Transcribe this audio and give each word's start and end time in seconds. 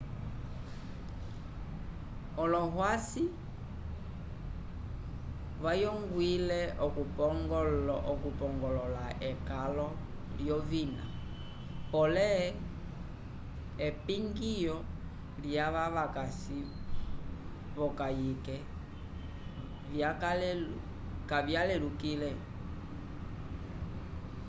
olohwasi 2.41 3.23
vayongwile 5.63 6.59
okupongolola 8.11 9.05
ekalo 9.29 9.87
lyovina 10.37 11.03
pole 11.91 12.29
epingiyo 13.87 14.77
lyava 15.43 15.83
vakasi 15.95 16.59
v'okayike 17.75 18.55
kavyalelukile 21.29 22.29